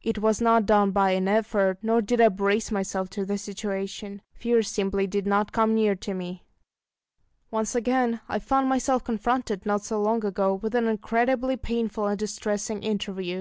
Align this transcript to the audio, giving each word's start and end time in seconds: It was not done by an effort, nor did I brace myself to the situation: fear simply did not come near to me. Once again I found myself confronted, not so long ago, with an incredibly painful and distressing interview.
It 0.00 0.20
was 0.20 0.40
not 0.40 0.64
done 0.64 0.90
by 0.92 1.10
an 1.10 1.28
effort, 1.28 1.76
nor 1.82 2.00
did 2.00 2.18
I 2.18 2.30
brace 2.30 2.70
myself 2.70 3.10
to 3.10 3.26
the 3.26 3.36
situation: 3.36 4.22
fear 4.32 4.62
simply 4.62 5.06
did 5.06 5.26
not 5.26 5.52
come 5.52 5.74
near 5.74 5.94
to 5.96 6.14
me. 6.14 6.44
Once 7.50 7.74
again 7.74 8.20
I 8.26 8.38
found 8.38 8.70
myself 8.70 9.04
confronted, 9.04 9.66
not 9.66 9.84
so 9.84 10.00
long 10.00 10.24
ago, 10.24 10.54
with 10.54 10.74
an 10.74 10.88
incredibly 10.88 11.58
painful 11.58 12.06
and 12.06 12.18
distressing 12.18 12.82
interview. 12.82 13.40